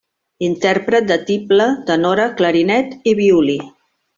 Intèrpret 0.45 1.09
de 1.11 1.17
tible, 1.27 1.67
tenora, 1.91 2.27
clarinet 2.41 2.99
i 3.13 3.17
violí. 3.21 3.59